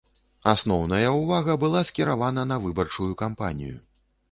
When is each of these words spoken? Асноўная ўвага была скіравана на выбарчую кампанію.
Асноўная 0.53 1.09
ўвага 1.17 1.57
была 1.65 1.83
скіравана 1.91 2.47
на 2.55 2.59
выбарчую 2.65 3.13
кампанію. 3.23 3.79